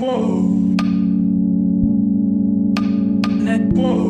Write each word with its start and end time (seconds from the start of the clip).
Whoa. 0.00 0.76
Whoa. 3.74 4.07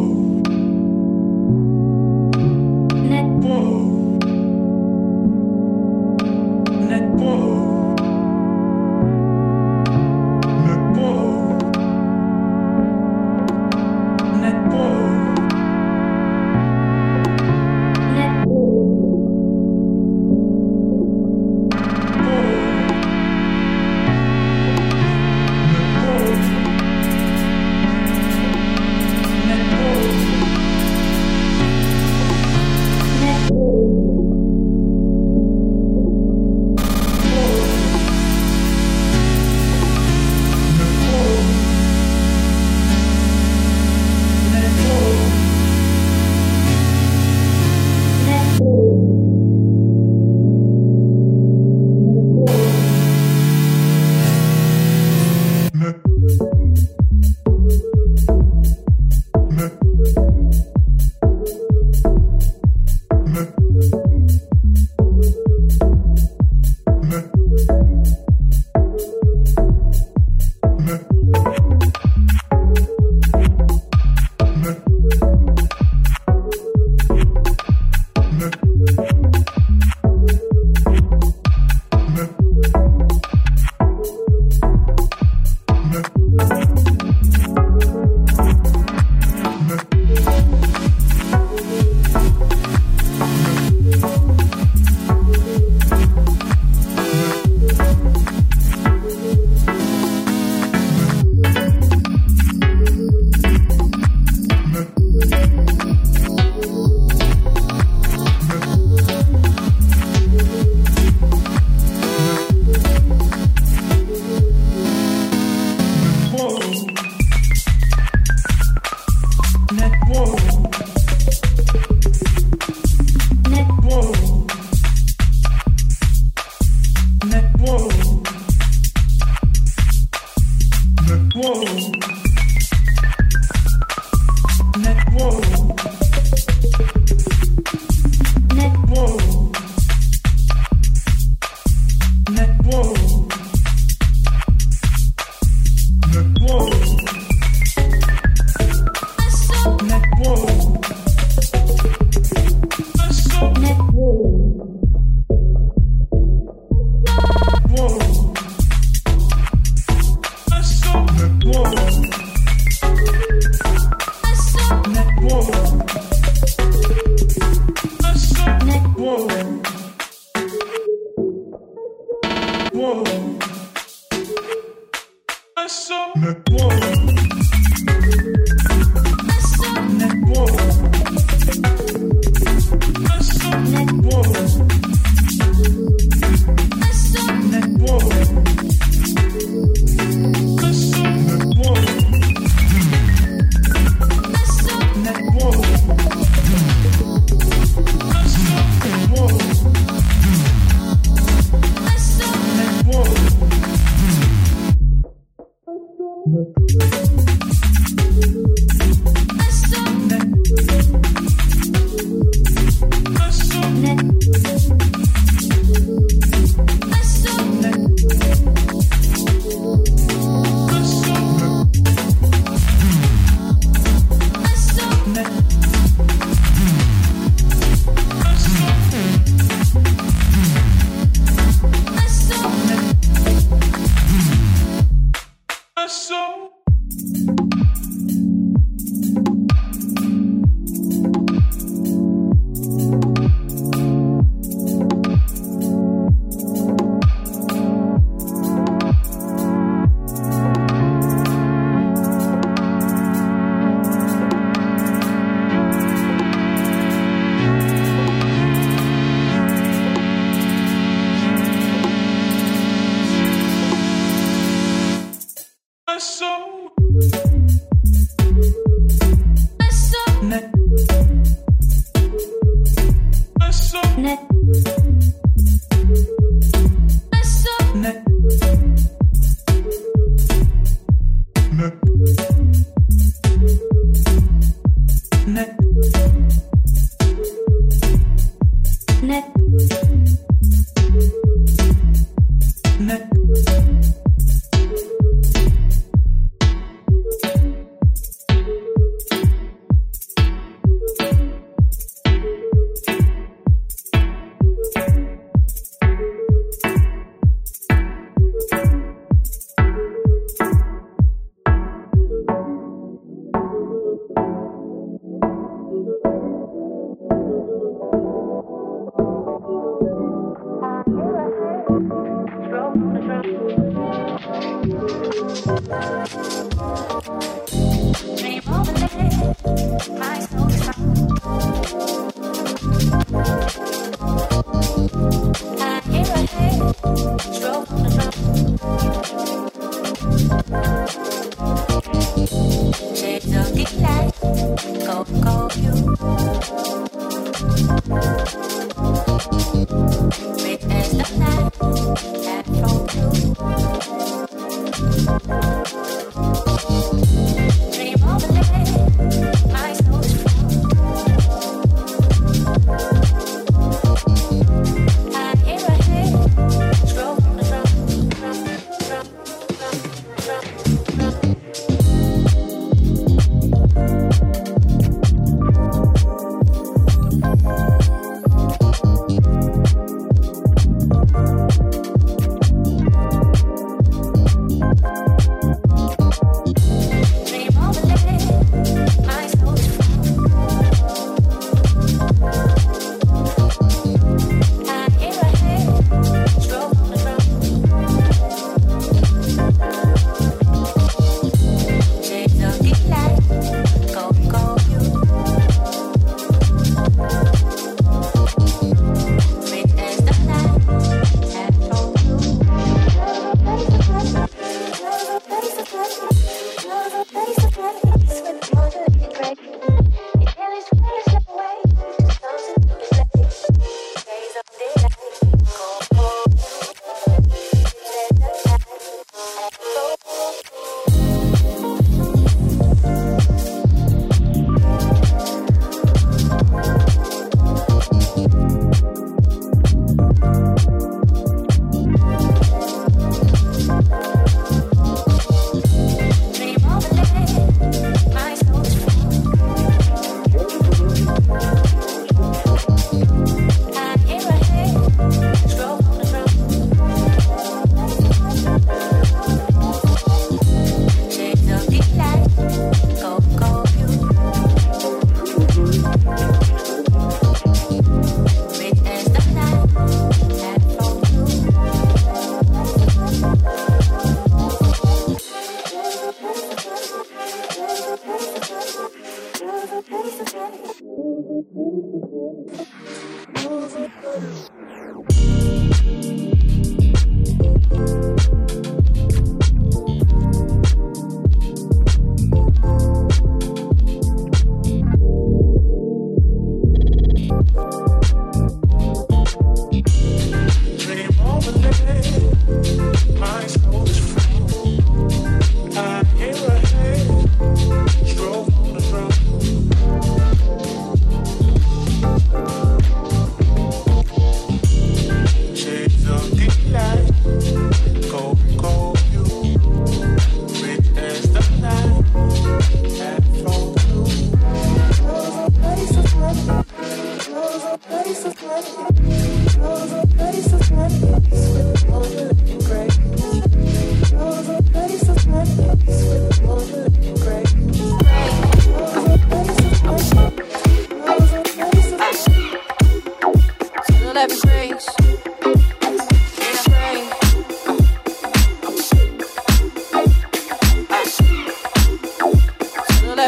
Net. 273.99 274.88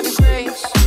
seven 0.02 0.14
grace. 0.24 0.79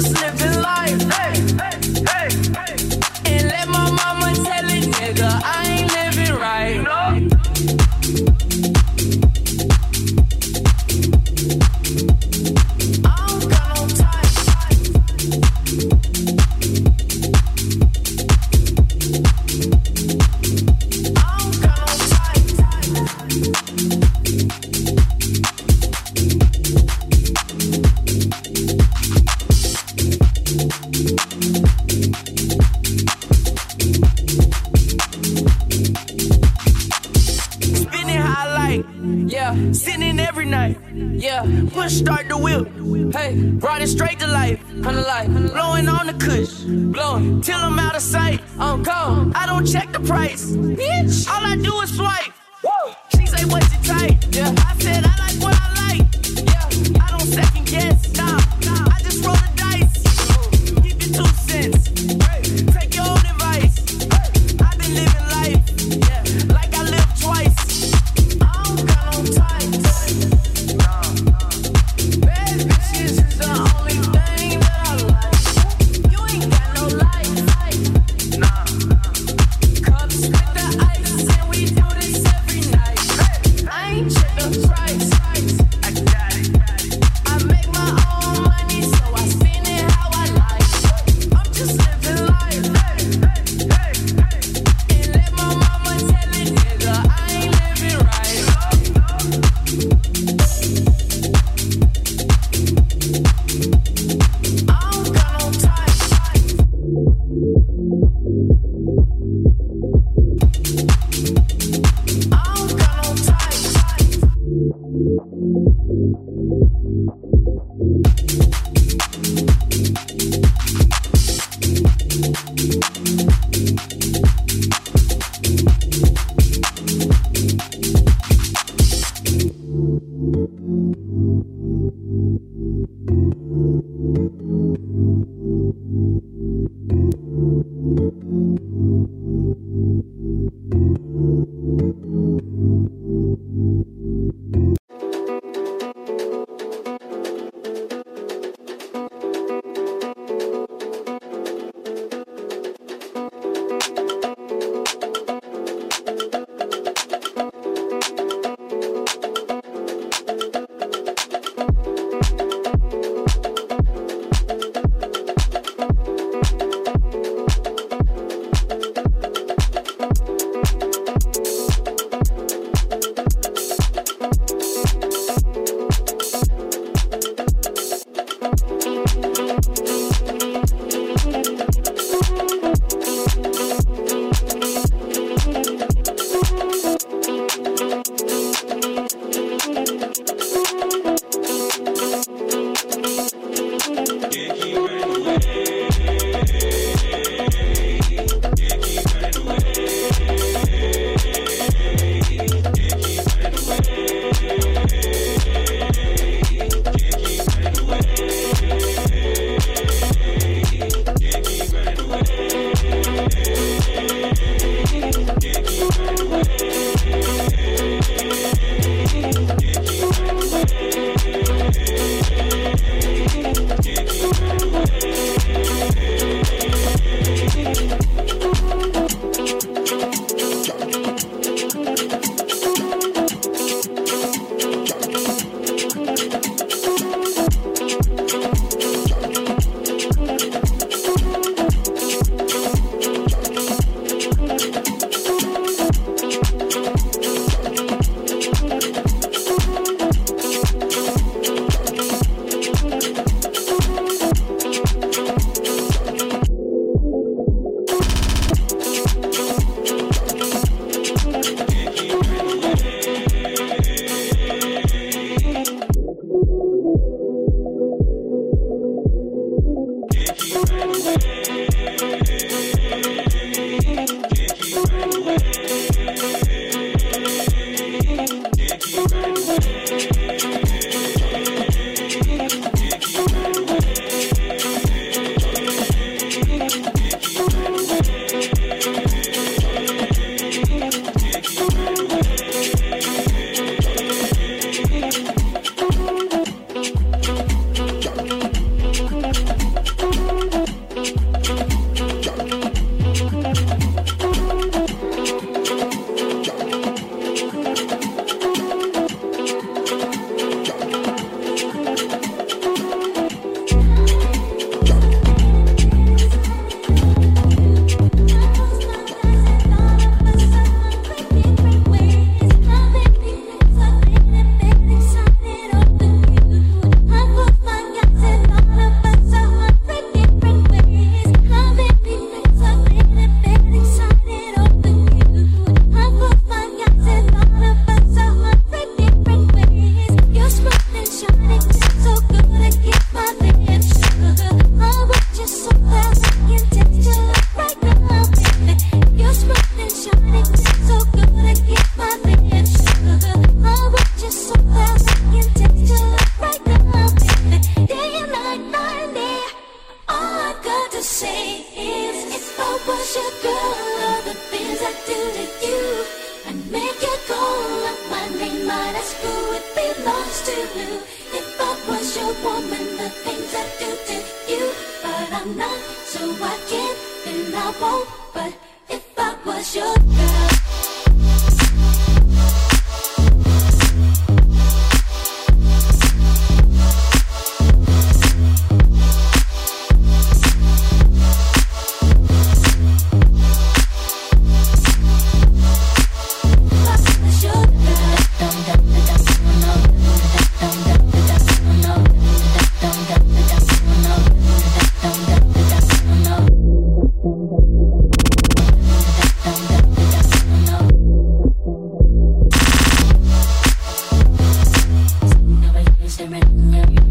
Just 0.00 0.14
living 0.22 0.62
life. 0.62 1.20
And 1.20 1.29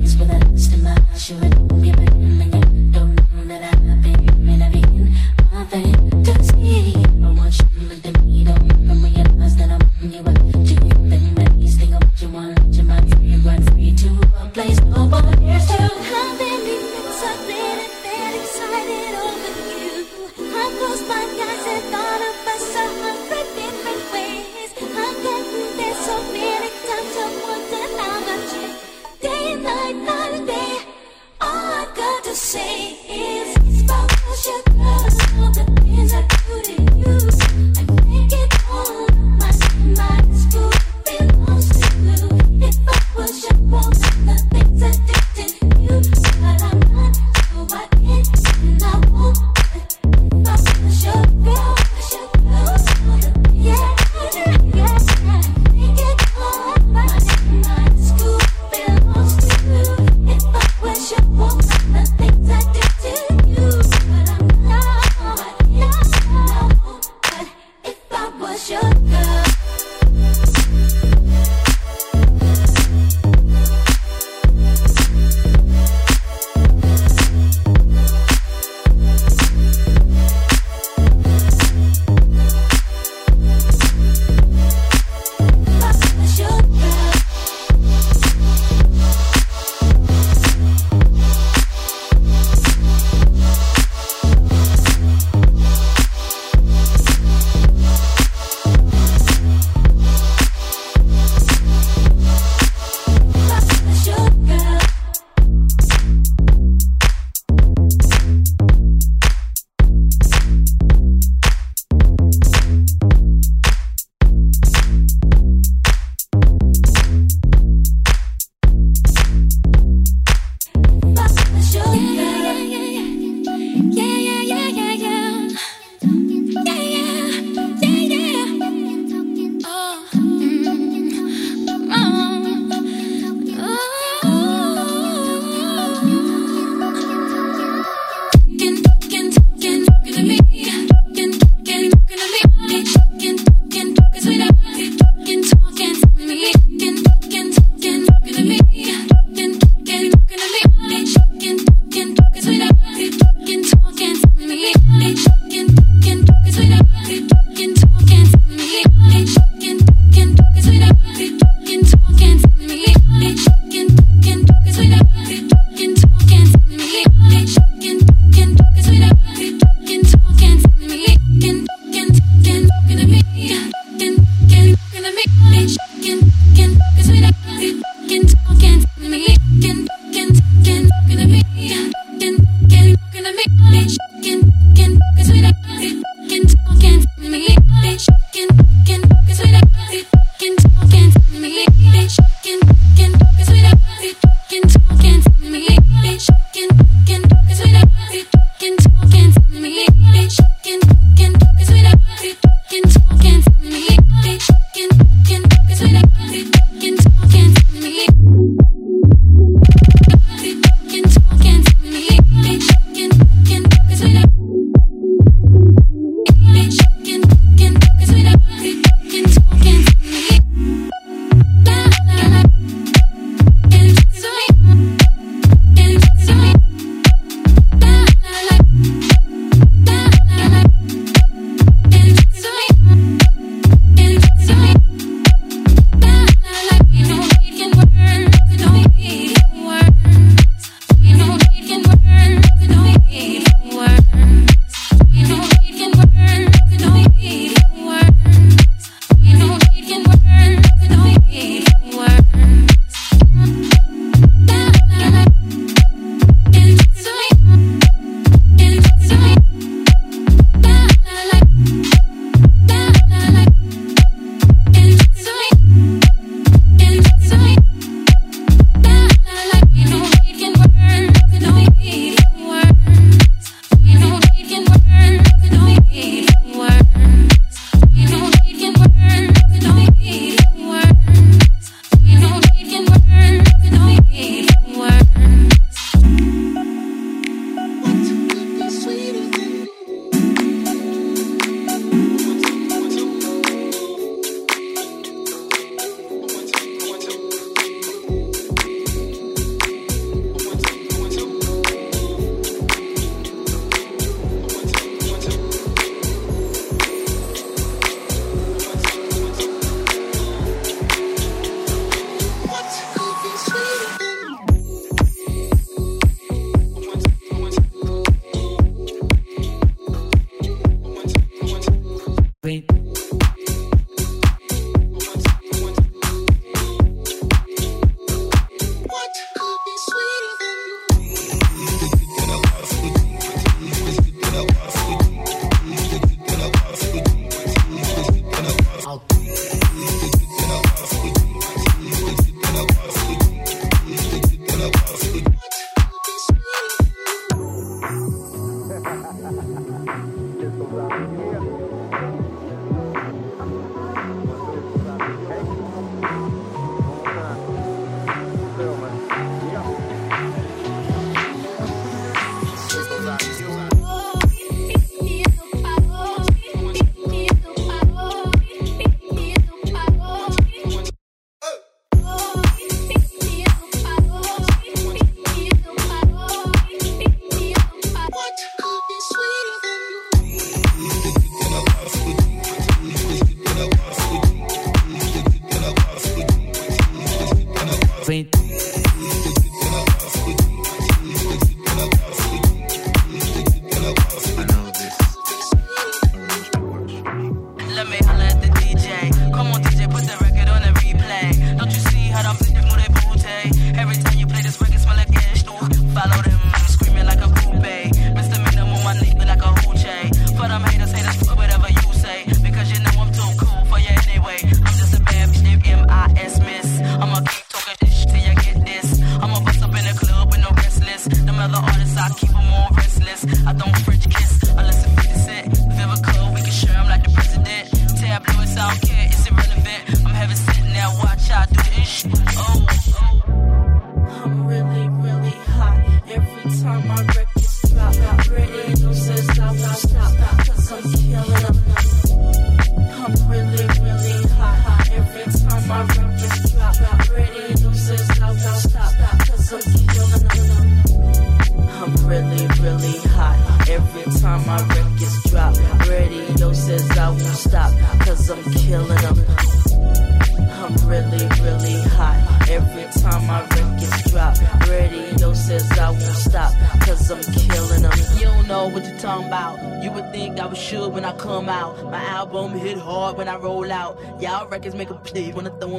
is 0.04 0.18
with 0.18 0.32
us, 0.32 0.74
and 0.74 0.84
my 0.84 0.96
shoe, 1.18 1.38
and 1.42 1.72
we'll 1.72 1.82
be 1.82 1.92
back 1.92 2.59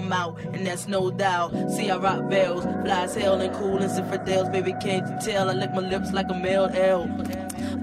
them 0.01 0.13
out, 0.13 0.39
and 0.41 0.67
that's 0.67 0.89
no 0.89 1.11
doubt. 1.11 1.53
See, 1.71 1.91
I 1.91 1.97
rock 1.97 2.29
bells, 2.31 2.65
fly 2.65 3.03
as 3.05 3.15
hell 3.15 3.41
and 3.41 3.55
cool 3.55 3.79
and 3.79 3.91
infidels. 3.91 4.49
Baby, 4.49 4.75
can't 4.81 5.07
you 5.07 5.33
tell? 5.33 5.51
I 5.51 5.53
lick 5.53 5.73
my 5.73 5.81
lips 5.81 6.13
like 6.13 6.31
a 6.31 6.35
male 6.35 6.69
L. 6.73 7.03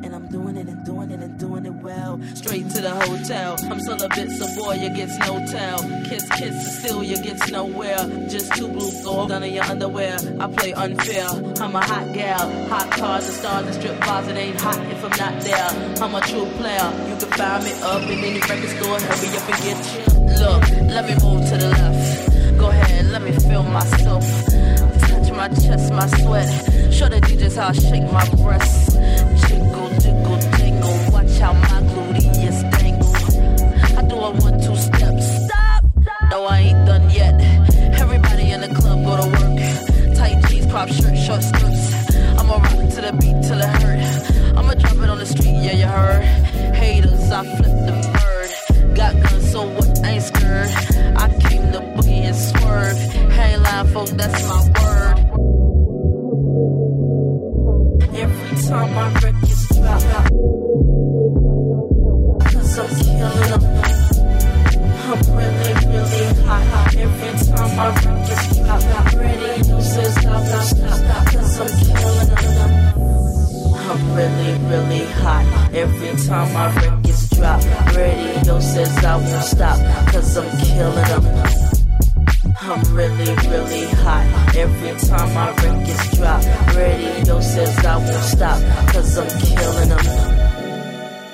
And 0.03 0.13
I'm 0.13 0.27
doing 0.27 0.57
it 0.57 0.67
and 0.67 0.85
doing 0.85 1.11
it 1.11 1.21
and 1.21 1.39
doing 1.39 1.65
it 1.65 1.73
well. 1.73 2.19
Straight 2.35 2.69
to 2.69 2.81
the 2.81 2.91
hotel. 2.91 3.57
I'm 3.69 3.79
still 3.79 4.01
a 4.01 4.09
bit 4.09 4.31
so 4.31 4.45
boy, 4.55 4.75
you 4.75 4.89
gets 4.89 5.17
no 5.19 5.45
tell. 5.45 5.79
Kiss, 6.05 6.27
kiss, 6.29 6.41
and 6.41 6.77
still 6.79 7.03
you 7.03 7.21
gets 7.21 7.51
nowhere. 7.51 7.97
Just 8.29 8.53
two 8.53 8.67
blue 8.67 8.91
gold 9.03 9.31
under 9.31 9.47
your 9.47 9.63
underwear. 9.63 10.17
I 10.39 10.47
play 10.47 10.73
unfair. 10.73 11.27
I'm 11.61 11.75
a 11.75 11.83
hot 11.83 12.13
gal. 12.13 12.67
Hot 12.67 12.91
cars 12.91 13.25
and 13.25 13.35
stars 13.35 13.65
and 13.65 13.75
strip 13.75 13.99
bars. 14.01 14.27
It 14.27 14.37
ain't 14.37 14.59
hot 14.59 14.79
if 14.91 15.03
I'm 15.03 15.17
not 15.17 15.41
there. 15.43 16.03
I'm 16.03 16.15
a 16.15 16.21
true 16.21 16.45
player. 16.57 16.87
You 17.09 17.15
can 17.17 17.31
find 17.37 17.63
me 17.63 17.71
up 17.81 18.03
in 18.03 18.19
any 18.19 18.39
record 18.39 18.69
store. 18.69 18.99
Hurry 18.99 19.37
up 19.37 19.49
and 19.49 19.63
get 19.63 20.13
you. 20.13 20.16
Look, 20.39 20.69
let 20.93 21.05
me 21.05 21.13
move 21.23 21.49
to 21.49 21.57
the 21.57 21.69
left. 21.69 22.59
Go 22.59 22.69
ahead, 22.69 23.07
let 23.07 23.21
me 23.23 23.31
feel 23.31 23.63
myself. 23.63 24.23
Touch 25.01 25.31
my 25.31 25.47
chest, 25.49 25.91
my 25.91 26.07
sweat. 26.07 26.93
Show 26.93 27.09
the 27.09 27.19
DJs 27.21 27.57
how 27.57 27.69
I 27.69 27.71
shake 27.73 28.11
my 28.11 28.27
breasts. 28.43 28.86
That's 54.27 54.43
my 54.47 54.59
word. 54.75 55.17
Every 58.13 58.53
time 58.67 58.89
my 58.93 59.07
records 59.21 59.67
drop, 59.69 60.01
cause 62.51 62.79
I'm 62.79 62.89
killing 63.03 63.49
them. 63.51 63.63
I'm 65.07 65.19
really, 65.37 65.71
really 65.87 66.25
hot. 66.43 66.95
Every 66.95 67.31
time 67.45 67.71
my 67.77 67.87
records 67.87 68.43
drop, 68.57 68.81
radio 69.13 69.79
says 69.79 70.13
stop, 70.15 70.43
stop, 70.45 70.63
stop, 70.63 71.25
cause 71.31 71.59
I'm 71.59 71.69
killing 71.85 72.29
them. 72.57 72.71
I'm 73.89 74.01
really, 74.15 74.51
really 74.69 75.05
hot. 75.05 75.45
Every 75.73 76.13
time 76.27 76.53
my 76.53 76.67
records 76.75 77.29
drop, 77.29 77.61
radio 77.95 78.59
says 78.59 79.03
I 79.03 79.15
won't 79.15 79.43
stop, 79.43 79.77
cause 80.11 80.37
I'm 80.37 80.49
killing 80.65 81.07
them. 81.23 81.66
I'm 82.69 82.83
really, 82.93 83.33
really 83.47 83.87
hot. 83.95 84.53
Every 84.53 84.91
time 85.07 85.33
my 85.33 85.51
records 85.51 86.17
drop, 86.17 86.43
radio 86.75 87.39
says 87.39 87.85
I 87.85 87.95
won't 87.95 88.23
stop, 88.25 88.59
cause 88.91 89.17
I'm 89.17 89.29
killing 89.39 89.87
them. 89.87 90.05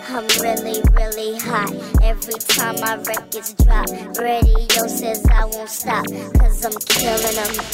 I'm 0.10 0.28
really, 0.44 0.84
really 0.92 1.40
hot. 1.40 1.74
Every 2.04 2.36
time 2.36 2.80
my 2.80 2.98
records 2.98 3.54
drop, 3.56 3.90
radio 4.20 4.88
says 4.88 5.26
I 5.26 5.46
won't 5.46 5.70
stop, 5.70 6.06
cause 6.38 6.66
I'm 6.66 6.80
killing 6.88 7.36
them. 7.36 7.66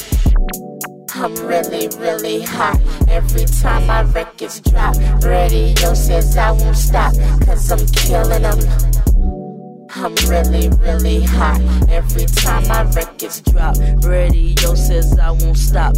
I'm 1.15 1.35
really, 1.45 1.89
really 1.97 2.41
hot. 2.43 2.79
Every 3.09 3.43
time 3.43 3.87
my 3.87 4.03
records 4.03 4.61
drop, 4.61 4.95
radio 5.21 5.93
says 5.95 6.37
I 6.37 6.51
won't 6.51 6.77
stop, 6.77 7.13
cause 7.45 7.69
I'm 7.69 7.85
killing 7.87 8.41
them. 8.41 9.08
I'm 9.95 10.13
really, 10.27 10.69
really 10.69 11.23
hot. 11.23 11.59
Every 11.89 12.25
time 12.25 12.67
my 12.67 12.83
records 12.83 13.41
drop, 13.41 13.75
radio 14.03 14.75
says 14.75 15.17
I 15.17 15.31
won't 15.31 15.57
stop. 15.57 15.95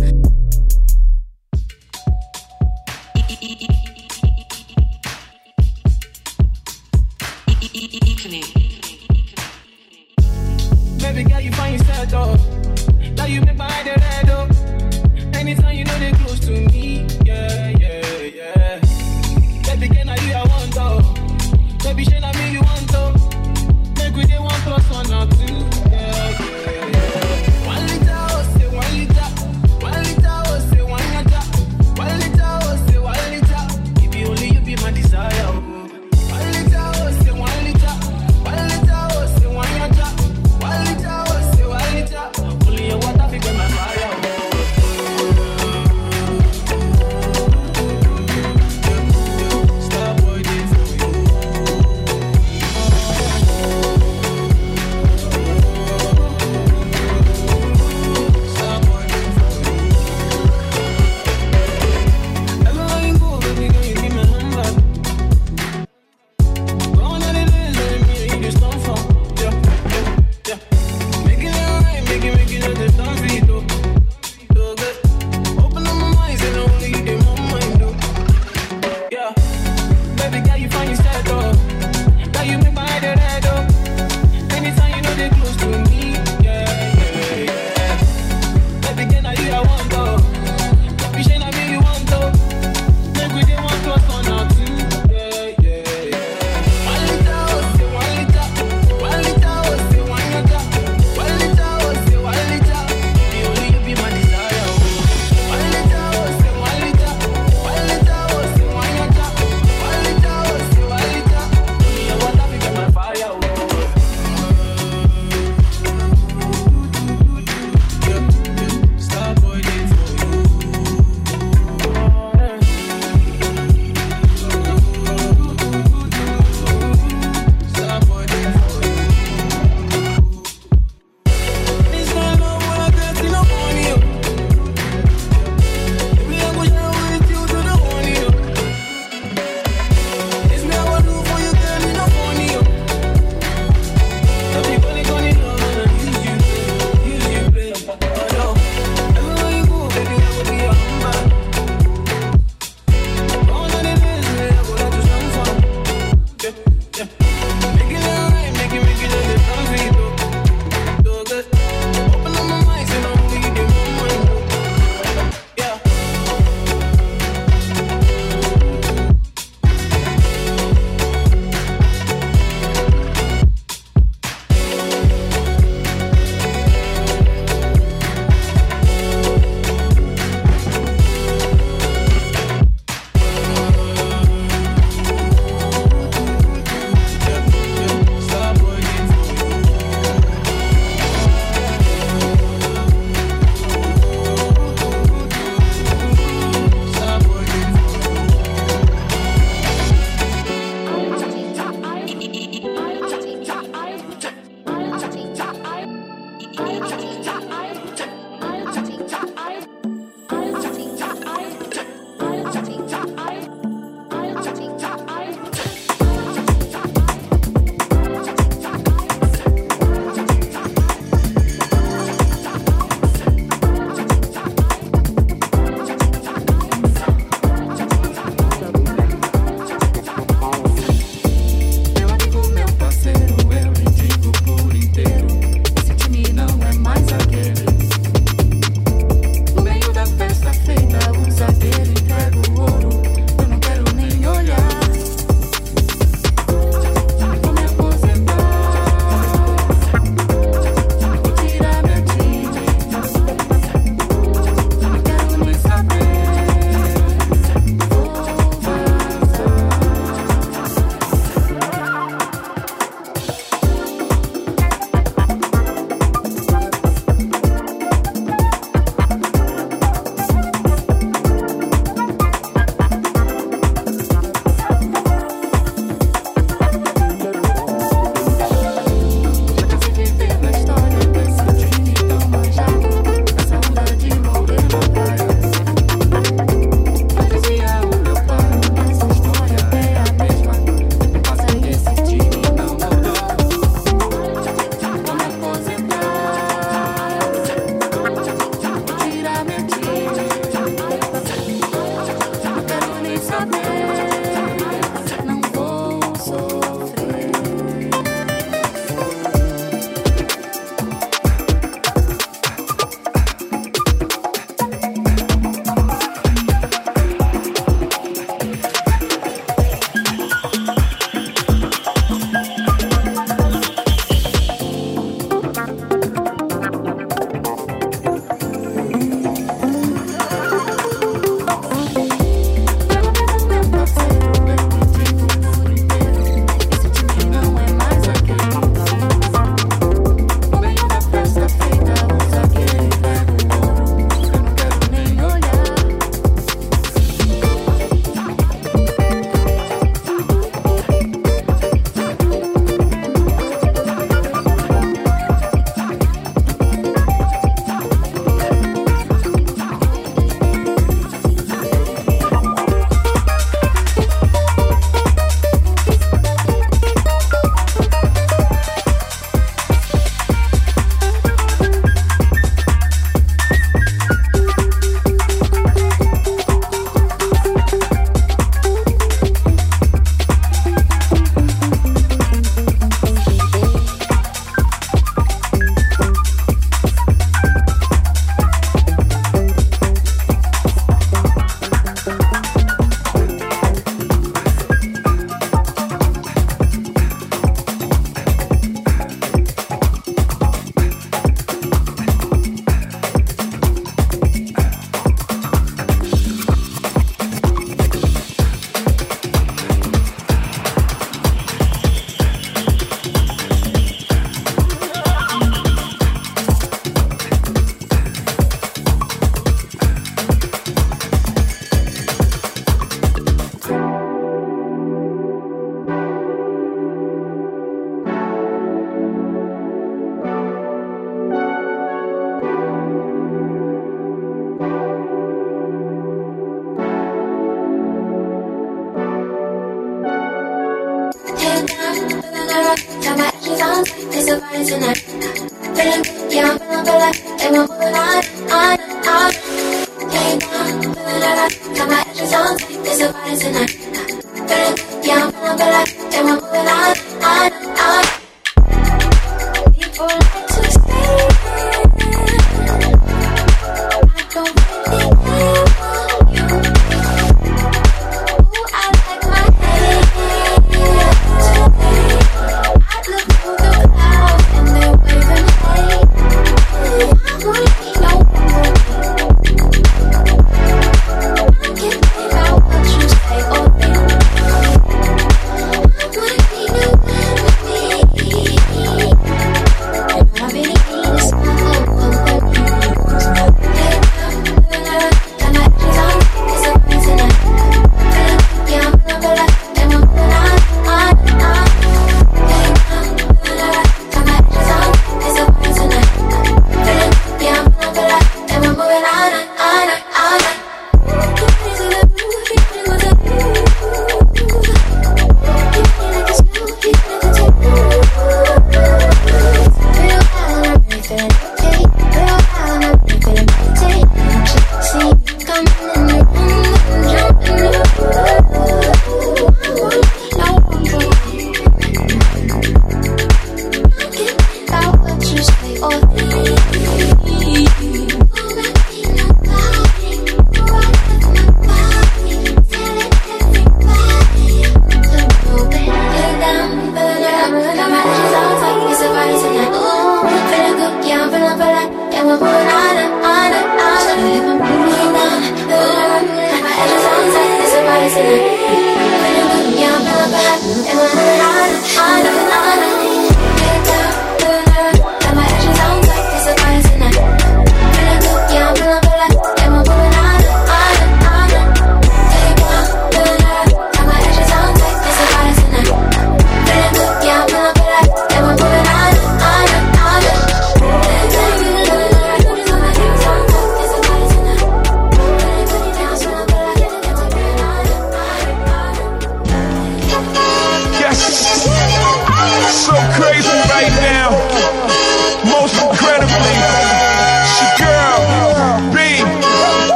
Baby 10.99 11.23
girl, 11.29 11.41
you 11.41 11.51
find 11.51 11.77
yourself 11.77 12.09
though. 12.09 12.35
Now 13.15 13.25
you 13.25 13.41
my 13.41 13.67
eye 13.67 13.83
the 13.83 13.95
red 13.99 14.29
oh. 14.29 15.37
Anytime 15.37 15.75
you 15.75 15.83
know 15.83 15.99
they 15.99 16.11
close 16.13 16.39
to 16.41 16.51
me, 16.51 17.05
yeah, 17.25 17.69
yeah, 17.77 18.21
yeah. 18.21 18.79
Baby 19.65 19.93
girl, 19.93 20.05
now 20.05 20.15
you 20.15 20.33
I 20.33 20.51
one 25.10 25.14
or 25.14 25.26
two, 25.36 25.90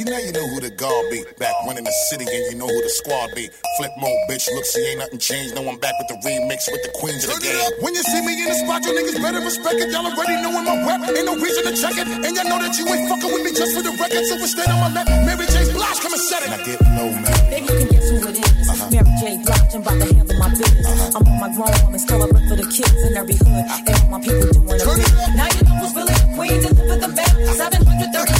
See 0.00 0.08
now 0.08 0.16
you 0.16 0.32
know 0.32 0.48
who 0.48 0.64
the 0.64 0.72
guard 0.72 1.12
be. 1.12 1.20
Back 1.36 1.52
when 1.68 1.76
in 1.76 1.84
the 1.84 1.92
city 2.08 2.24
and 2.24 2.42
you 2.48 2.56
know 2.56 2.64
who 2.64 2.80
the 2.80 2.88
squad 2.88 3.36
be. 3.36 3.52
Flip 3.76 3.92
mode, 4.00 4.16
bitch. 4.32 4.48
Look, 4.56 4.64
see 4.64 4.80
ain't 4.88 4.96
nothing 4.96 5.20
changed. 5.20 5.52
No, 5.52 5.60
I'm 5.68 5.76
back 5.76 5.92
with 6.00 6.08
the 6.08 6.16
remix 6.24 6.72
with 6.72 6.80
the 6.88 6.92
queens 6.96 7.20
of 7.28 7.36
the 7.36 7.44
game. 7.44 7.60
When 7.84 7.92
you 7.92 8.00
see 8.08 8.24
me 8.24 8.32
in 8.32 8.48
the 8.48 8.56
spot, 8.64 8.80
you 8.80 8.96
niggas 8.96 9.20
better 9.20 9.44
respect 9.44 9.76
it. 9.76 9.92
Y'all 9.92 10.08
already 10.08 10.40
knowin' 10.40 10.64
my 10.64 10.72
rep. 10.88 11.04
Ain't 11.04 11.28
no 11.28 11.36
reason 11.36 11.68
to 11.68 11.76
check 11.76 12.00
it. 12.00 12.08
And 12.08 12.32
y'all 12.32 12.48
know 12.48 12.56
that 12.64 12.72
you 12.80 12.88
ain't 12.88 13.12
fucking 13.12 13.28
with 13.28 13.44
me 13.44 13.52
just 13.52 13.76
for 13.76 13.84
the 13.84 13.92
record. 13.92 14.24
So 14.24 14.40
instead 14.40 14.72
on 14.72 14.80
my 14.80 14.88
left, 14.88 15.12
Mary 15.28 15.44
J. 15.52 15.68
Blige, 15.68 16.00
come 16.00 16.16
and 16.16 16.24
set 16.24 16.48
it. 16.48 16.48
Now 16.48 16.64
get 16.64 16.80
low, 16.96 17.12
man. 17.12 17.36
Baby, 17.52 17.68
you 17.68 17.76
can 17.76 17.88
guess 17.92 18.08
who 18.08 18.16
it 18.24 18.40
is. 18.40 18.68
Uh-huh. 18.72 18.88
Mary 18.88 19.12
J. 19.20 19.24
Blige, 19.44 19.72
I'm 19.76 19.84
about 19.84 20.00
to 20.00 20.06
handle 20.16 20.36
my 20.40 20.48
business. 20.48 20.88
Uh-huh. 20.88 21.16
I'm 21.20 21.28
on 21.28 21.36
my 21.44 21.50
grown 21.52 21.76
woman, 21.84 22.00
still 22.00 22.24
I 22.24 22.26
rip 22.32 22.44
for 22.48 22.56
the 22.56 22.68
kids 22.72 23.00
in 23.04 23.20
every 23.20 23.36
hood. 23.36 23.68
And 23.84 23.94
all 24.00 24.16
my 24.16 24.20
people 24.24 24.48
doing 24.48 24.64
a 24.64 24.86
bit. 24.96 25.12
Now 25.36 25.44
you 25.44 25.60
know 25.60 25.76
who's 25.84 25.92
really 25.92 26.16
the 26.16 26.28
queen, 26.40 26.56
deliver 26.64 26.96
the 27.04 27.10
bell. 27.12 27.36
Uh-huh. 27.36 27.68
730,000 27.68 28.39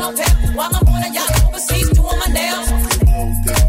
watch 0.00 0.16
looking. 0.16 0.56
While 0.56 0.70
I'm 0.74 0.88
on 0.88 1.02
a 1.04 1.12
yacht 1.12 1.44
overseas 1.46 1.90
doing 1.90 2.18
my 2.18 2.26
nails. 2.32 2.68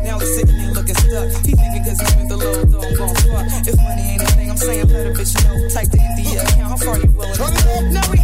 Now 0.04 0.20
he's 0.20 0.36
sitting 0.36 0.58
there 0.58 0.72
looking 0.72 0.96
stuck. 0.96 1.28
He 1.46 1.52
thinking 1.54 1.84
cause 1.84 2.00
he 2.00 2.06
spent 2.06 2.30
the 2.30 2.38
low 2.38 2.64
though 2.64 2.82
I'm 2.82 2.96
gon' 2.96 3.16
fuck. 3.16 3.68
If 3.68 3.78
money 3.78 4.02
ain't 4.02 4.22
a 4.22 4.26
thing, 4.38 4.50
I'm 4.50 4.58
saying 4.58 4.88
let 4.88 5.08
a 5.08 5.12
bitch 5.12 5.34
know. 5.44 5.56
Type 5.70 5.90
the 5.92 6.00
India 6.00 6.42
account, 6.42 6.70
how 6.72 6.78
far 6.78 6.98
you 7.00 7.12
willing 7.12 7.34
to 7.34 7.64
go? 7.64 7.82
Now 7.92 8.12
we 8.12 8.21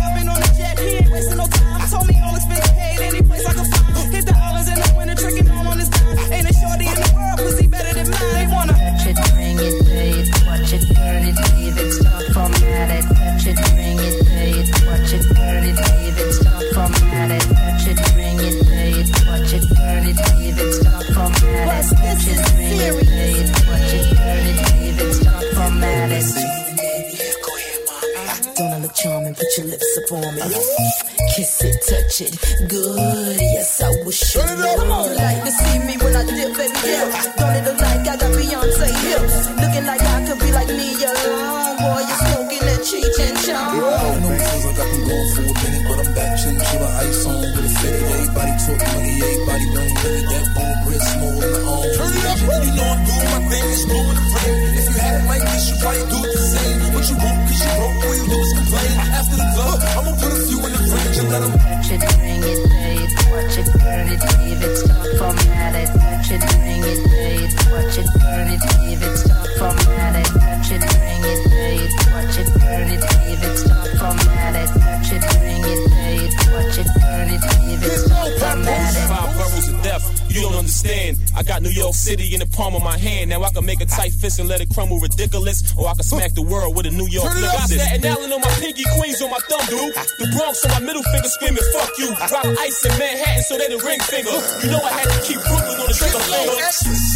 City 82.08 82.32
in 82.34 82.40
the 82.40 82.48
palm 82.56 82.74
of 82.74 82.82
my 82.82 82.98
hand. 82.98 83.30
Now 83.32 83.44
I 83.44 83.52
can 83.52 83.66
make 83.66 83.82
a 83.82 83.86
tight 83.86 84.14
fist 84.14 84.40
and 84.40 84.48
let 84.48 84.62
it 84.62 84.70
crumble 84.72 84.98
ridiculous, 84.98 85.76
or 85.76 85.90
I 85.90 85.94
can 85.94 86.04
smack 86.08 86.32
the 86.36 86.42
world 86.42 86.72
with 86.74 86.86
a 86.86 86.92
New 86.92 87.08
York 87.12 87.36
lip. 87.36 87.52
up. 87.52 87.68
Got 87.68 87.68
Staten 87.68 88.00
Island 88.00 88.32
on 88.32 88.40
my 88.40 88.54
pinky, 88.64 88.86
Queens 88.96 89.22
on 89.22 89.30
my 89.30 89.44
thumb, 89.52 89.68
dude. 89.68 89.92
The 90.16 90.32
Bronx 90.32 90.64
on 90.64 90.72
my 90.72 90.80
middle 90.88 91.04
finger, 91.04 91.28
screaming 91.28 91.68
fuck 91.76 91.92
you. 92.00 92.08
Rock 92.16 92.48
ice 92.64 92.80
in 92.88 92.96
Manhattan, 92.96 93.44
so 93.44 93.58
they 93.60 93.68
the 93.68 93.84
ring 93.84 94.00
finger. 94.00 94.32
You 94.64 94.72
know 94.72 94.80
I 94.80 94.92
had 94.96 95.08
to 95.12 95.20
keep 95.28 95.36
Brooklyn 95.52 95.84
on 95.84 95.88
the 95.92 95.96
trigger 96.00 96.24
finger. 96.24 97.07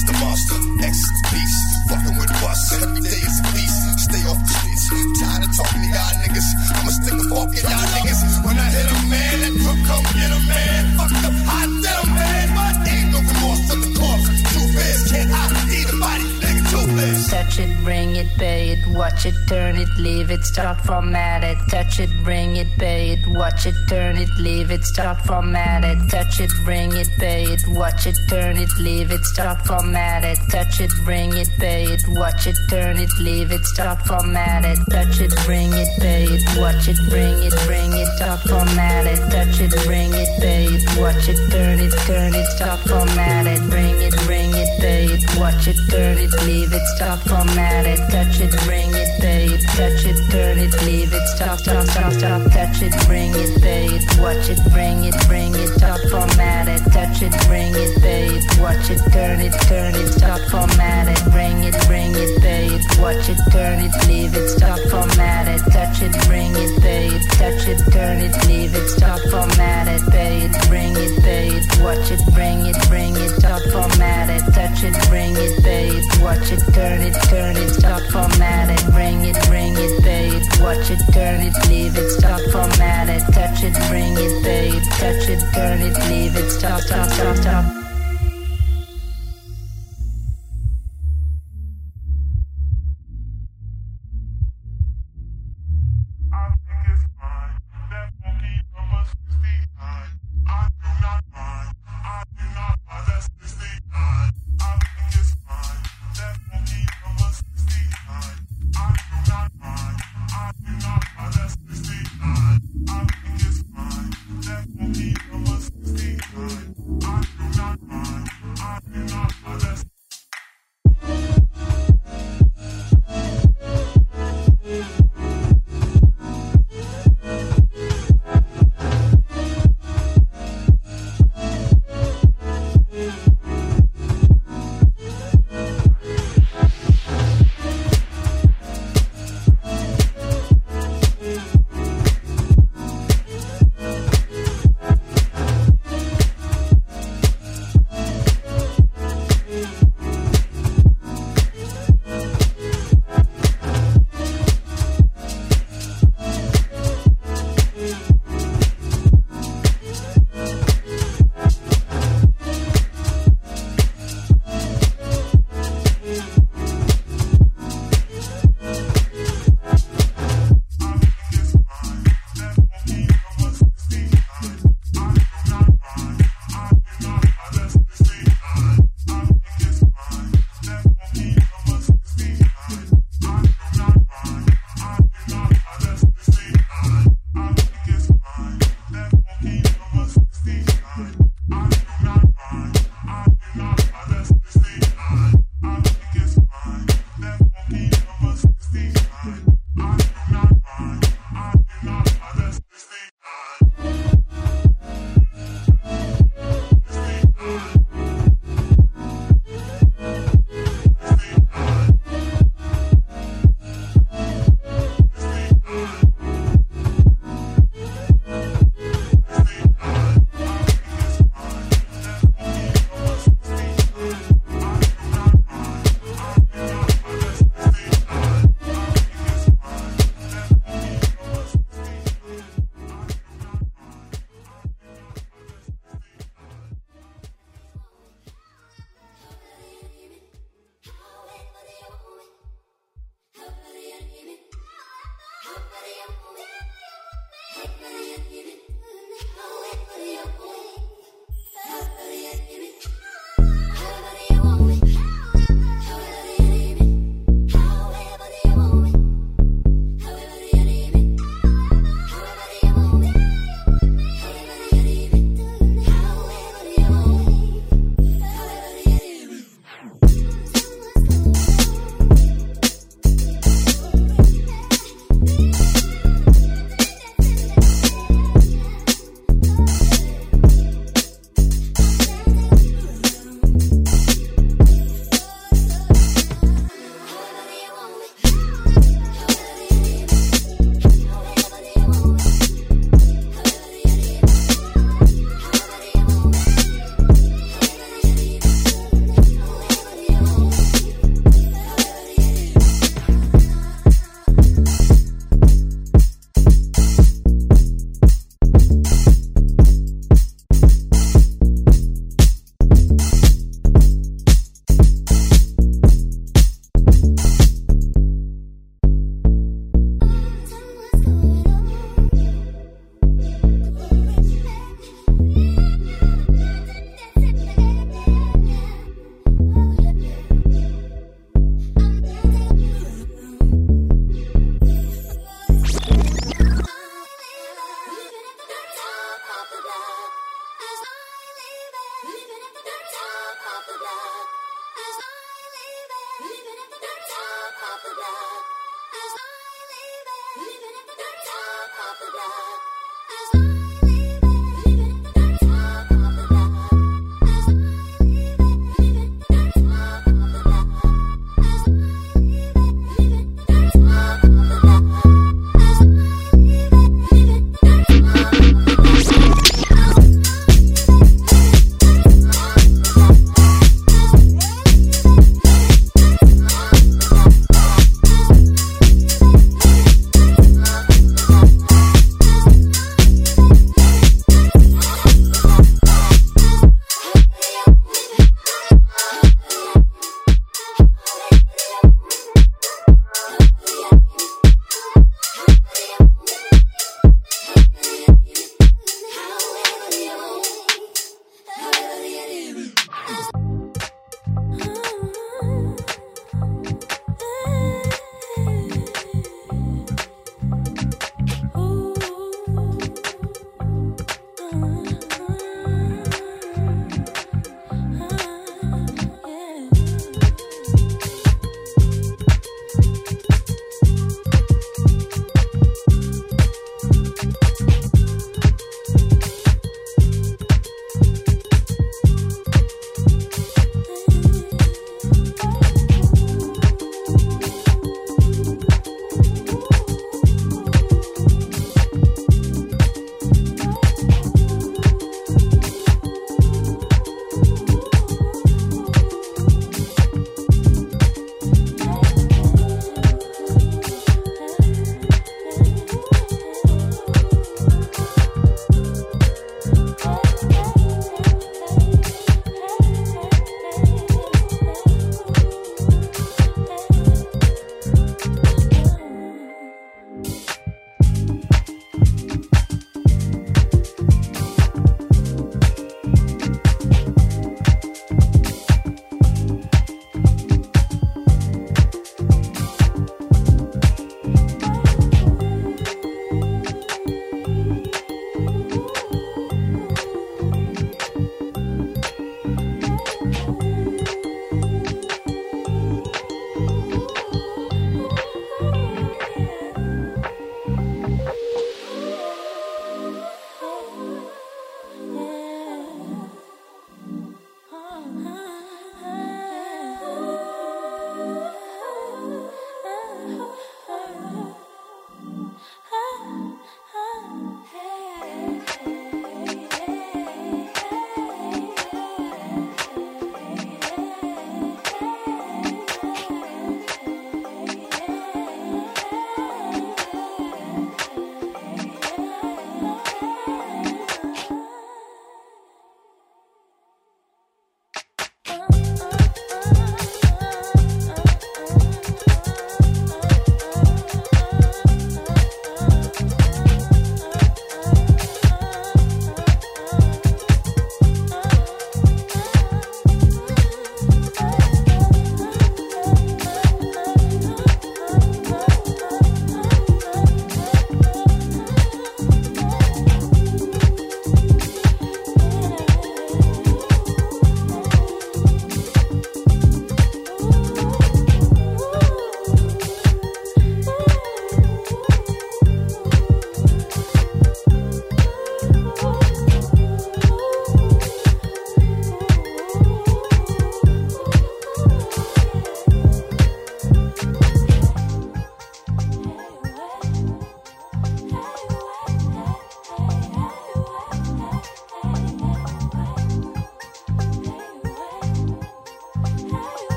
Watch 19.02 19.26
it, 19.26 19.34
turn 19.48 19.78
it, 19.78 19.90
leave 19.98 20.30
it, 20.30 20.44
start 20.46 20.78
format 20.82 21.44
it. 21.44 21.58
Touch 21.70 22.00
it, 22.00 22.12
bring 22.24 22.58
it, 22.58 22.68
pay 22.78 23.14
it, 23.14 23.26
watch 23.30 23.66
it, 23.66 23.74
turn 23.90 24.16
it, 24.16 24.30
leave 24.38 24.70
it, 24.70 24.84
start 24.84 25.18
format 25.26 25.84
it. 25.84 25.98
Touch 26.08 26.40
it, 26.40 26.52
bring 26.64 26.96
it, 26.96 27.10
pay 27.18 27.46
it, 27.46 27.64
watch 27.70 28.06
it, 28.06 28.16
turn 28.30 28.58
it, 28.58 28.70
leave 28.78 29.10
it, 29.10 29.24
start 29.26 29.60
format 29.66 30.24
it. 30.24 30.38
Touch 30.52 30.80
it, 30.80 30.92
bring 31.04 31.36
it, 31.36 31.50
pay 31.58 31.86
it, 31.86 32.04
watch 32.10 32.46
it, 32.46 32.58
turn 32.70 32.98
it, 32.98 33.10
leave 33.20 33.52
it, 33.52 33.66
start 33.66 34.00
format 34.06 34.66
it. 34.66 34.78
Touch 34.92 35.20
it, 35.20 35.34
bring 35.46 35.74
it, 35.74 35.90
pay 36.00 36.26
it, 36.26 36.44
watch 36.62 36.88
it, 36.88 37.00
bring 37.10 37.42
it, 37.42 37.54
bring 37.66 37.92
it, 37.94 38.08
start 38.18 38.42
format 38.42 39.08
it. 39.08 39.20
Touch 39.34 39.60
it, 39.66 39.74
bring 39.88 40.14
it, 40.14 40.30
pay 40.40 40.66
it, 40.66 40.84
watch 41.02 41.28
it, 41.28 41.40
turn 41.50 41.80
it, 41.80 41.94
turn 42.06 42.36
it, 42.36 42.46
start 42.56 42.80
format 42.82 43.48
it. 43.48 43.62
Bring 43.68 43.98
it, 44.00 44.16
bring 44.28 44.52
it, 44.54 44.61
pay 44.80 45.06
it, 45.06 45.24
watch 45.38 45.68
it, 45.68 45.78
turn 45.90 46.18
it, 46.18 46.32
leave 46.46 46.72
it, 46.74 46.86
start 46.96 47.20
format 47.22 47.86
it. 47.86 48.00
Touch 48.10 48.40
it, 48.40 48.52
bring 48.66 48.90
it, 48.94 49.10
pay 49.20 49.46
it, 49.46 49.62
touch 49.76 50.06
it, 50.06 50.18
turn 50.32 50.58
it, 50.60 50.74
leave 50.86 51.14
it, 51.14 51.28
stop, 51.28 51.60
stop, 51.60 51.86
stop, 51.88 52.14
stop. 52.14 52.42
Touch 52.52 52.82
it, 52.82 52.94
bring 53.08 53.32
it, 53.36 53.62
pay 53.62 53.86
it, 53.88 54.04
watch 54.20 54.50
it, 54.50 54.60
bring 54.72 55.04
it, 55.04 55.16
bring 55.28 55.54
it, 55.56 55.70
stop, 55.78 56.00
format 56.10 56.68
it. 56.68 56.82
Touch 56.92 57.22
it, 57.22 57.34
bring 57.48 57.74
it, 57.76 58.02
pay 58.02 58.28
it, 58.28 58.46
watch 58.60 58.90
it, 58.90 59.02
turn 59.12 59.40
it, 59.40 59.54
turn 59.68 59.96
it, 59.96 60.08
stop, 60.08 60.40
format 60.50 61.08
it. 61.08 61.32
Bring 61.32 61.64
it, 61.64 61.76
bring 61.88 62.14
it, 62.16 62.42
pay 62.42 62.68
it, 62.68 62.84
watch 63.00 63.30
it, 63.30 63.40
turn 63.52 63.80
it, 63.80 63.94
leave 64.08 64.36
it, 64.36 64.50
stop, 64.50 64.80
format 64.90 65.48
it. 65.48 65.62
Touch 65.72 66.02
it, 66.02 66.14
bring 66.28 66.52
it, 66.56 66.82
pay 66.82 67.08
it, 67.08 67.24
touch 67.40 67.68
it, 67.68 67.80
turn 67.92 68.20
it, 68.20 68.36
leave 68.48 68.76
it, 68.76 68.88
stop, 68.90 69.20
format 69.30 69.88
it. 69.88 70.02
Pay 70.12 70.42
it, 70.46 70.56
bring 70.68 70.96
it, 70.96 71.24
pay 71.24 71.48
it, 71.50 71.66
watch 71.82 72.12
it, 72.12 72.22
bring 72.34 72.66
it, 72.66 72.78
bring 72.90 73.16
it, 73.16 73.30
stop, 73.40 73.62
format 73.72 74.30
it. 74.30 74.44
Touch 74.62 74.84
it, 74.84 75.10
bring 75.10 75.36
it, 75.38 75.66
it, 75.66 76.22
watch 76.22 76.52
it, 76.52 76.62
turn 76.72 77.02
it, 77.02 77.16
turn 77.30 77.58
it, 77.58 77.70
stop, 77.70 78.00
format 78.12 78.70
it. 78.70 78.94
Bring 78.94 79.26
it, 79.26 79.36
bring 79.48 79.74
it, 79.74 80.06
it, 80.06 80.62
watch 80.62 80.92
it, 80.92 81.00
turn 81.12 81.42
it, 81.42 81.54
leave 81.68 81.98
it, 81.98 82.12
stop, 82.12 82.40
format 82.52 83.10
it. 83.10 83.24
Touch 83.34 83.64
it, 83.64 83.74
bring 83.90 84.14
it, 84.14 84.46
it, 84.46 84.84
touch 85.00 85.28
it, 85.30 85.42
turn 85.56 85.82
it, 85.82 85.98
leave 86.10 86.36
it, 86.36 86.52
stop, 86.52 86.80
stop, 86.82 87.10
stop, 87.10 87.38
stop. 87.38 87.81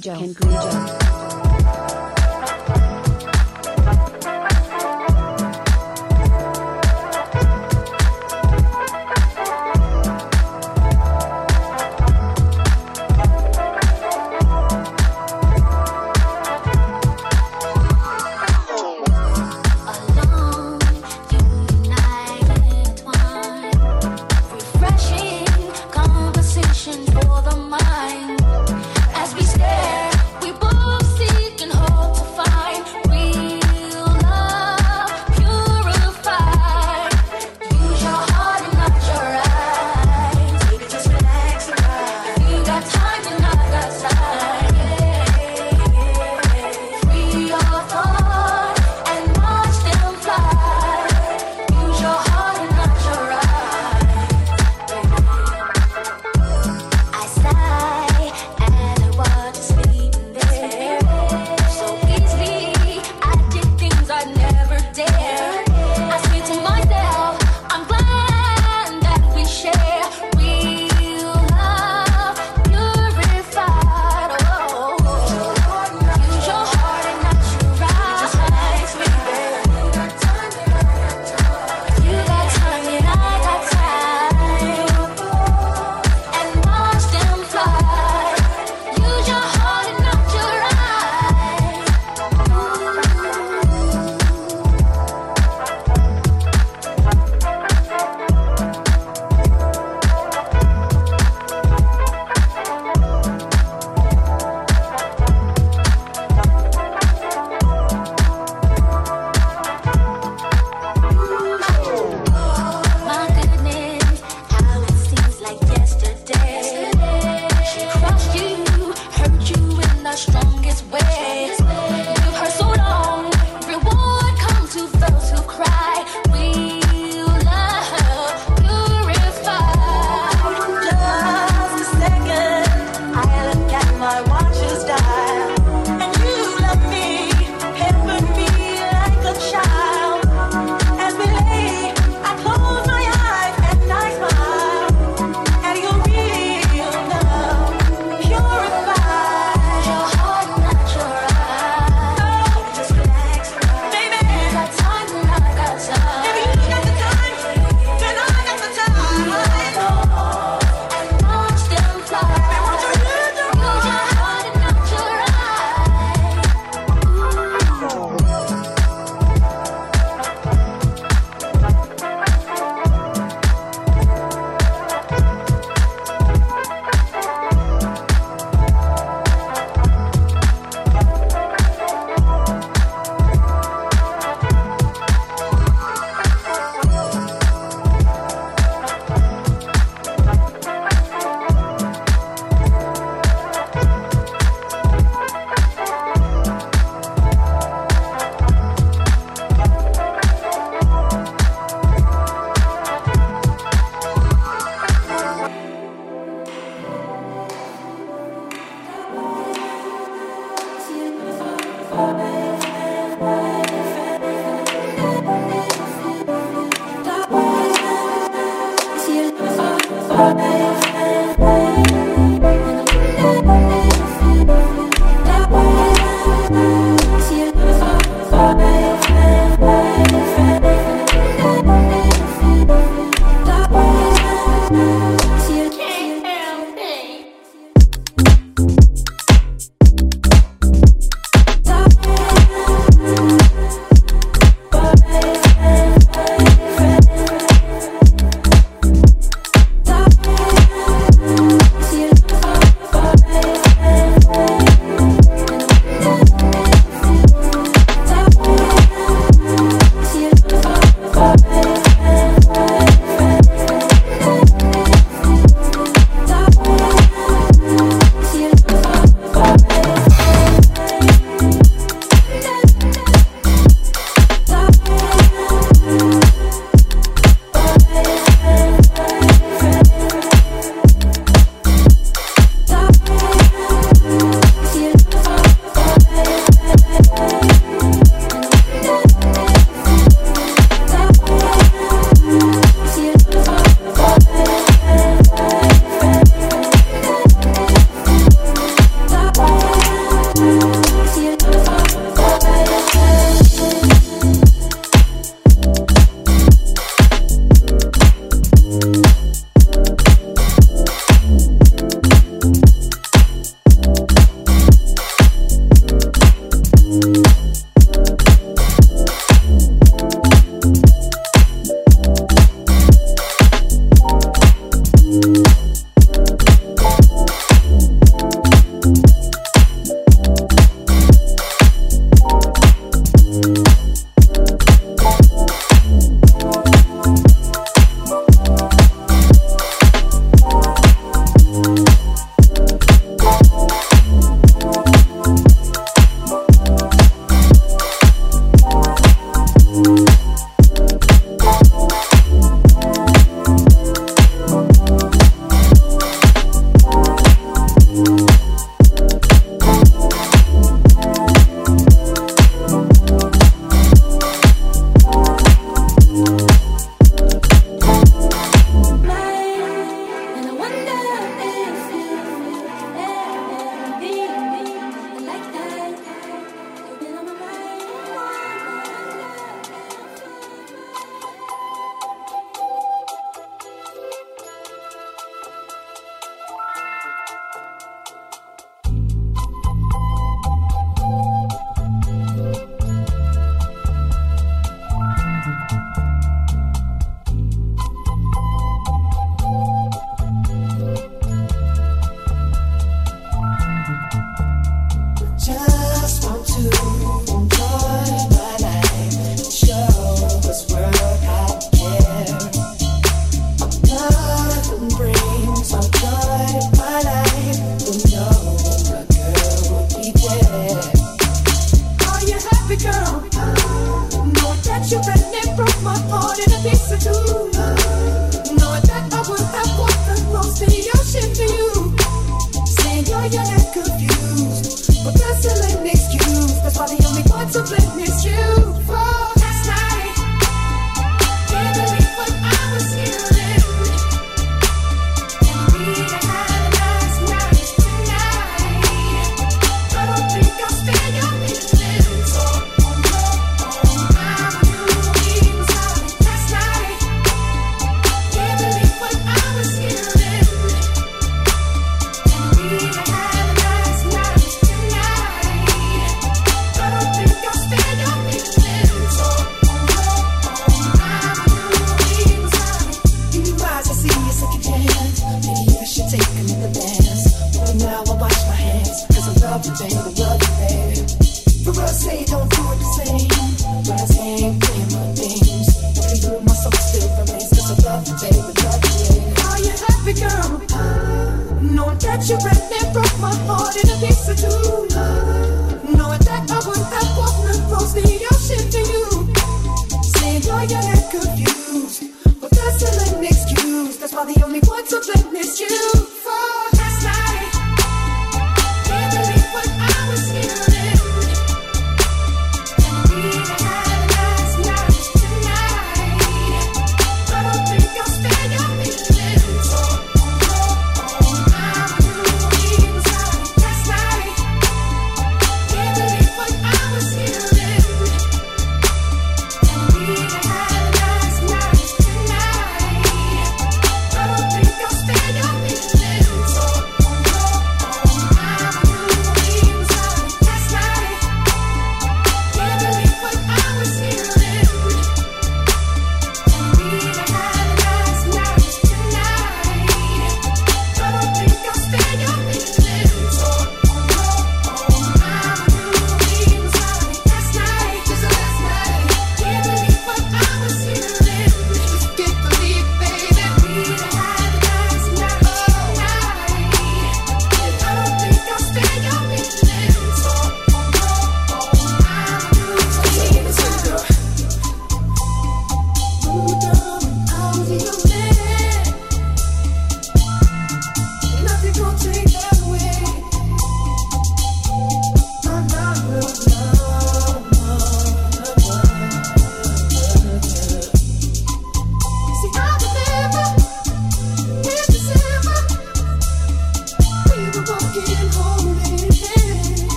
Baby. 0.00 0.34
Ken 0.34 1.13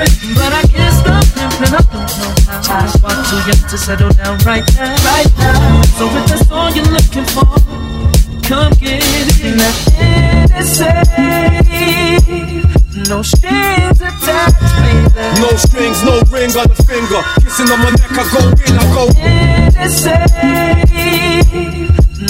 it, 0.00 0.12
but 0.34 0.52
I 0.52 0.62
can't 0.68 0.94
stop 0.94 1.24
pimping. 1.34 1.74
I 1.74 1.80
don't 1.90 2.08
know 2.18 2.32
how. 2.46 2.62
Just 2.62 3.02
want 3.02 3.18
too 3.28 3.40
young 3.48 3.62
to 3.68 3.76
settle 3.78 4.10
down 4.10 4.38
right 4.44 4.64
now. 4.76 4.94
Right 5.04 5.30
now. 5.38 5.82
So 5.98 6.06
if 6.08 6.26
that's 6.28 6.50
all 6.50 6.70
you're 6.70 6.86
looking 6.86 7.26
for, 7.32 7.46
come 8.46 8.72
get 8.80 9.02
it. 9.02 9.56
Now 9.56 9.74
it 9.98 10.50
is 10.60 10.76
safe. 10.78 12.12
No 13.08 13.22
strings 13.22 14.00
attached, 14.00 14.60
baby. 14.80 15.40
No 15.40 15.56
strings, 15.56 16.02
no 16.04 16.20
ring 16.30 16.54
on 16.56 16.68
the 16.68 16.76
finger. 16.86 17.22
Kissing 17.42 17.70
on 17.72 17.78
my 17.80 17.90
neck, 17.90 18.12
I 18.12 18.24
go 18.30 18.40
in, 18.52 18.78
I 18.78 18.84
go. 18.94 19.08
It 19.16 19.74
is 19.80 19.92
safe. 20.02 20.22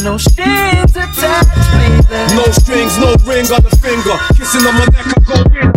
No 0.02 0.16
strings 0.16 0.96
attached, 0.96 1.70
baby. 1.76 2.34
No 2.34 2.44
strings, 2.52 2.96
no 2.98 3.14
ring 3.26 3.46
on 3.52 3.62
the 3.62 3.70
finger. 3.82 4.16
Kissing 4.36 4.66
on 4.66 4.74
my 4.74 4.86
neck, 4.86 5.06
I 5.06 5.20
go 5.26 5.36
in. 5.60 5.71